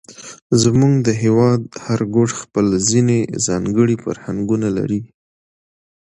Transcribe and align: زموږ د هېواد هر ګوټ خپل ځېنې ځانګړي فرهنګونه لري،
زموږ 0.61 0.93
د 1.07 1.09
هېواد 1.21 1.61
هر 1.85 1.99
ګوټ 2.15 2.29
خپل 2.41 2.65
ځېنې 2.87 3.19
ځانګړي 3.45 3.95
فرهنګونه 4.03 4.67
لري، 4.77 5.01